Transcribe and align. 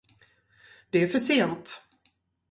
Det 0.89 1.03
är 1.03 1.07
för 1.07 1.19
sent. 1.19 1.83